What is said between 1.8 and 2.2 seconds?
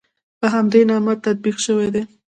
دي.